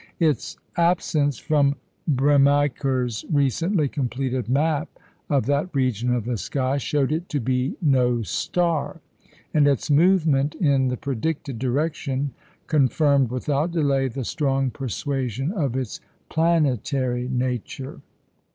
[0.19, 1.75] Its absence from
[2.11, 4.89] Bremiker's recently completed map
[5.29, 8.99] of that region of the sky showed it to be no star,
[9.53, 12.31] and its movement in the predicted direction
[12.65, 15.99] confirmed without delay the strong persuasion of its
[16.31, 18.01] planetary nature.